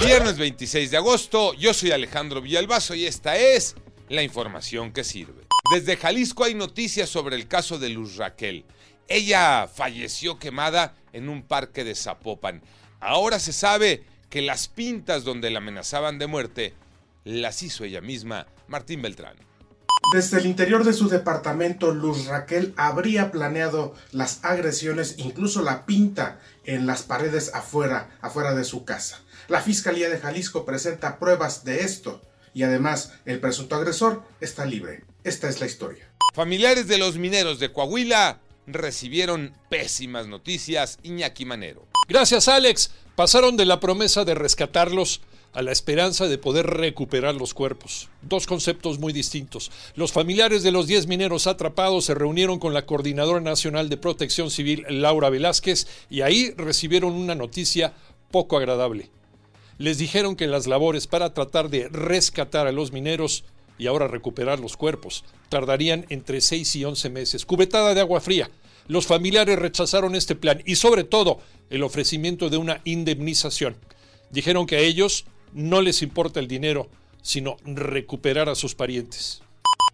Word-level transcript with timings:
Viernes 0.00 0.38
26 0.38 0.90
de 0.90 0.96
agosto, 0.96 1.52
yo 1.54 1.74
soy 1.74 1.90
Alejandro 1.90 2.40
Villalbazo 2.40 2.94
y 2.94 3.04
esta 3.04 3.36
es 3.36 3.76
la 4.08 4.22
información 4.22 4.92
que 4.92 5.04
sirve. 5.04 5.42
Desde 5.74 5.98
Jalisco 5.98 6.44
hay 6.44 6.54
noticias 6.54 7.10
sobre 7.10 7.36
el 7.36 7.46
caso 7.46 7.78
de 7.78 7.90
Luz 7.90 8.16
Raquel. 8.16 8.64
Ella 9.08 9.68
falleció 9.68 10.38
quemada 10.38 10.94
en 11.12 11.28
un 11.28 11.42
parque 11.42 11.84
de 11.84 11.94
Zapopan. 11.94 12.62
Ahora 12.98 13.38
se 13.38 13.52
sabe 13.52 14.04
que 14.30 14.40
las 14.40 14.68
pintas 14.68 15.22
donde 15.22 15.50
la 15.50 15.58
amenazaban 15.58 16.18
de 16.18 16.26
muerte 16.26 16.74
las 17.24 17.62
hizo 17.62 17.84
ella 17.84 18.00
misma, 18.00 18.46
Martín 18.68 19.02
Beltrán. 19.02 19.49
Desde 20.12 20.38
el 20.38 20.46
interior 20.46 20.82
de 20.82 20.92
su 20.92 21.08
departamento, 21.08 21.92
Luz 21.92 22.26
Raquel 22.26 22.74
habría 22.76 23.30
planeado 23.30 23.94
las 24.10 24.44
agresiones, 24.44 25.14
incluso 25.18 25.62
la 25.62 25.86
pinta 25.86 26.40
en 26.64 26.84
las 26.84 27.04
paredes 27.04 27.54
afuera, 27.54 28.10
afuera 28.20 28.52
de 28.56 28.64
su 28.64 28.84
casa. 28.84 29.20
La 29.46 29.60
Fiscalía 29.60 30.10
de 30.10 30.18
Jalisco 30.18 30.64
presenta 30.64 31.20
pruebas 31.20 31.62
de 31.62 31.82
esto 31.82 32.20
y 32.52 32.64
además 32.64 33.12
el 33.24 33.38
presunto 33.38 33.76
agresor 33.76 34.24
está 34.40 34.64
libre. 34.64 35.04
Esta 35.22 35.48
es 35.48 35.60
la 35.60 35.66
historia. 35.66 36.10
Familiares 36.34 36.88
de 36.88 36.98
los 36.98 37.16
mineros 37.16 37.60
de 37.60 37.72
Coahuila 37.72 38.40
recibieron 38.66 39.54
pésimas 39.68 40.26
noticias 40.26 40.98
Iñaki 41.04 41.44
Manero. 41.44 41.86
Gracias 42.08 42.48
Alex, 42.48 42.90
pasaron 43.14 43.56
de 43.56 43.64
la 43.64 43.78
promesa 43.78 44.24
de 44.24 44.34
rescatarlos 44.34 45.20
a 45.52 45.62
la 45.62 45.72
esperanza 45.72 46.28
de 46.28 46.38
poder 46.38 46.66
recuperar 46.66 47.34
los 47.34 47.54
cuerpos. 47.54 48.08
Dos 48.22 48.46
conceptos 48.46 48.98
muy 48.98 49.12
distintos. 49.12 49.70
Los 49.96 50.12
familiares 50.12 50.62
de 50.62 50.70
los 50.70 50.86
10 50.86 51.06
mineros 51.06 51.46
atrapados 51.46 52.04
se 52.04 52.14
reunieron 52.14 52.58
con 52.58 52.72
la 52.72 52.86
Coordinadora 52.86 53.40
Nacional 53.40 53.88
de 53.88 53.96
Protección 53.96 54.50
Civil, 54.50 54.84
Laura 54.88 55.30
Velázquez, 55.30 55.86
y 56.08 56.20
ahí 56.20 56.52
recibieron 56.56 57.14
una 57.14 57.34
noticia 57.34 57.94
poco 58.30 58.56
agradable. 58.56 59.10
Les 59.78 59.98
dijeron 59.98 60.36
que 60.36 60.46
las 60.46 60.66
labores 60.66 61.06
para 61.06 61.34
tratar 61.34 61.70
de 61.70 61.88
rescatar 61.88 62.66
a 62.66 62.72
los 62.72 62.92
mineros 62.92 63.44
y 63.78 63.86
ahora 63.86 64.06
recuperar 64.06 64.60
los 64.60 64.76
cuerpos 64.76 65.24
tardarían 65.48 66.04
entre 66.10 66.40
6 66.40 66.76
y 66.76 66.84
11 66.84 67.10
meses. 67.10 67.46
Cubetada 67.46 67.94
de 67.94 68.00
agua 68.00 68.20
fría. 68.20 68.50
Los 68.86 69.06
familiares 69.06 69.58
rechazaron 69.58 70.14
este 70.14 70.36
plan 70.36 70.62
y 70.66 70.76
sobre 70.76 71.04
todo 71.04 71.38
el 71.70 71.82
ofrecimiento 71.82 72.50
de 72.50 72.58
una 72.58 72.80
indemnización. 72.84 73.76
Dijeron 74.30 74.66
que 74.66 74.76
a 74.76 74.80
ellos 74.80 75.24
no 75.52 75.80
les 75.82 76.02
importa 76.02 76.40
el 76.40 76.48
dinero, 76.48 76.88
sino 77.22 77.56
recuperar 77.64 78.48
a 78.48 78.54
sus 78.54 78.74
parientes. 78.74 79.42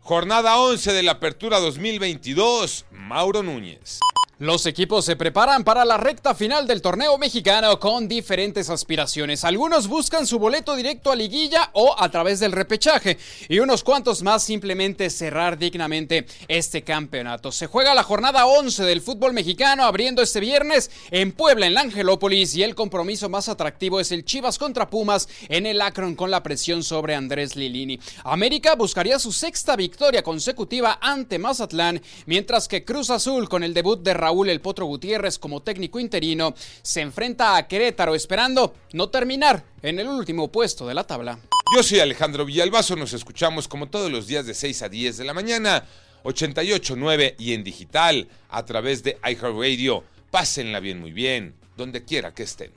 Jornada 0.00 0.58
11 0.58 0.92
de 0.92 1.02
la 1.02 1.12
Apertura 1.12 1.58
2022, 1.58 2.86
Mauro 2.92 3.42
Núñez. 3.42 3.98
Los 4.38 4.66
equipos 4.66 5.06
se 5.06 5.16
preparan 5.16 5.64
para 5.64 5.86
la 5.86 5.96
recta 5.96 6.34
final 6.34 6.66
del 6.66 6.82
torneo 6.82 7.16
mexicano 7.16 7.80
con 7.80 8.06
diferentes 8.06 8.68
aspiraciones. 8.68 9.44
Algunos 9.44 9.88
buscan 9.88 10.26
su 10.26 10.38
boleto 10.38 10.76
directo 10.76 11.10
a 11.10 11.16
liguilla 11.16 11.70
o 11.72 11.98
a 11.98 12.10
través 12.10 12.38
del 12.38 12.52
repechaje 12.52 13.16
y 13.48 13.60
unos 13.60 13.82
cuantos 13.82 14.22
más 14.22 14.44
simplemente 14.44 15.08
cerrar 15.08 15.56
dignamente 15.56 16.26
este 16.48 16.82
campeonato. 16.82 17.50
Se 17.50 17.66
juega 17.66 17.94
la 17.94 18.02
jornada 18.02 18.44
11 18.44 18.84
del 18.84 19.00
fútbol 19.00 19.32
mexicano 19.32 19.84
abriendo 19.84 20.20
este 20.20 20.40
viernes 20.40 20.90
en 21.10 21.32
Puebla, 21.32 21.66
en 21.66 21.72
la 21.72 21.80
Angelópolis 21.80 22.54
y 22.56 22.62
el 22.62 22.74
compromiso 22.74 23.30
más 23.30 23.48
atractivo 23.48 24.00
es 24.00 24.12
el 24.12 24.26
Chivas 24.26 24.58
contra 24.58 24.90
Pumas 24.90 25.30
en 25.48 25.64
el 25.64 25.80
Akron 25.80 26.14
con 26.14 26.30
la 26.30 26.42
presión 26.42 26.82
sobre 26.82 27.14
Andrés 27.14 27.56
Lilini. 27.56 27.98
América 28.24 28.74
buscaría 28.74 29.18
su 29.18 29.32
sexta 29.32 29.76
victoria 29.76 30.22
consecutiva 30.22 30.98
ante 31.00 31.38
Mazatlán, 31.38 32.02
mientras 32.26 32.68
que 32.68 32.84
Cruz 32.84 33.08
Azul 33.08 33.48
con 33.48 33.64
el 33.64 33.72
debut 33.72 34.02
de 34.02 34.25
Raúl 34.26 34.50
El 34.50 34.60
Potro 34.60 34.86
Gutiérrez 34.86 35.38
como 35.38 35.62
técnico 35.62 36.00
interino 36.00 36.52
se 36.82 37.00
enfrenta 37.00 37.56
a 37.56 37.68
Querétaro 37.68 38.12
esperando 38.12 38.74
no 38.92 39.08
terminar 39.08 39.62
en 39.82 40.00
el 40.00 40.08
último 40.08 40.50
puesto 40.50 40.84
de 40.84 40.94
la 40.94 41.04
tabla. 41.04 41.38
Yo 41.76 41.82
soy 41.84 42.00
Alejandro 42.00 42.44
Villalbazo, 42.44 42.96
nos 42.96 43.12
escuchamos 43.12 43.68
como 43.68 43.88
todos 43.88 44.10
los 44.10 44.26
días 44.26 44.44
de 44.44 44.54
6 44.54 44.82
a 44.82 44.88
10 44.88 45.18
de 45.18 45.24
la 45.24 45.32
mañana, 45.32 45.84
88.9 46.24 47.36
y 47.38 47.54
en 47.54 47.62
digital 47.62 48.26
a 48.48 48.64
través 48.64 49.04
de 49.04 49.16
iHeartRadio. 49.22 50.02
Pásenla 50.32 50.80
bien, 50.80 50.98
muy 50.98 51.12
bien, 51.12 51.54
donde 51.76 52.04
quiera 52.04 52.34
que 52.34 52.42
estén. 52.42 52.72